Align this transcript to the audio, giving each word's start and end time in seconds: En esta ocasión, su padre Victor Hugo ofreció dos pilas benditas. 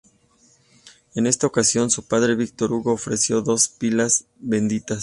En 1.13 1.27
esta 1.27 1.45
ocasión, 1.45 1.91
su 1.91 2.07
padre 2.07 2.33
Victor 2.33 2.73
Hugo 2.73 2.91
ofreció 2.93 3.43
dos 3.43 3.69
pilas 3.69 4.25
benditas. 4.39 4.99